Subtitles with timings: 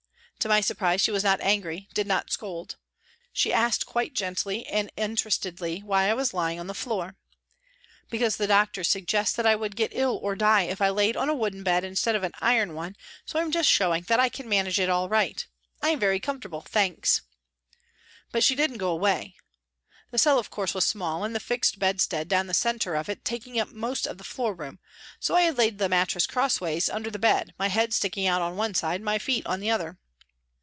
[0.41, 2.77] To my surprise she was not angry, did not scold.
[3.31, 7.15] She asked quite gently and interestedly why I was lying on the floor."
[8.09, 11.29] Because the doctors suggest that I would get ill or die if I laid on
[11.29, 14.29] a wooden bed instead of an iron one, so I am just showing that I
[14.29, 15.45] can manage it all right;
[15.79, 17.21] I am very comfortable, thanks."
[18.31, 19.35] But she didn't go away.
[20.09, 23.59] The cell, of course, was small, the fixed bedstead down the centre of it taking
[23.59, 24.79] up most of the floor room,
[25.19, 28.41] so I had laid the mattress cross ways under the bed, my head sticking out
[28.41, 29.99] on one side, my feet on the other.